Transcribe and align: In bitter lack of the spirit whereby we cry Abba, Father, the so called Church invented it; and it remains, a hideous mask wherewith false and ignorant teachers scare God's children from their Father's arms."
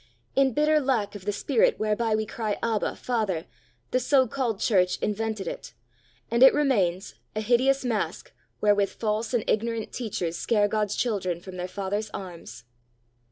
In 0.35 0.53
bitter 0.53 0.79
lack 0.79 1.13
of 1.13 1.25
the 1.25 1.31
spirit 1.31 1.77
whereby 1.77 2.15
we 2.15 2.25
cry 2.25 2.57
Abba, 2.63 2.95
Father, 2.95 3.45
the 3.91 3.99
so 3.99 4.25
called 4.27 4.59
Church 4.59 4.97
invented 4.97 5.47
it; 5.47 5.75
and 6.31 6.41
it 6.41 6.55
remains, 6.55 7.13
a 7.35 7.39
hideous 7.41 7.85
mask 7.85 8.33
wherewith 8.61 8.89
false 8.99 9.31
and 9.31 9.47
ignorant 9.47 9.93
teachers 9.93 10.39
scare 10.39 10.67
God's 10.67 10.95
children 10.95 11.39
from 11.39 11.57
their 11.57 11.67
Father's 11.67 12.09
arms." 12.15 12.63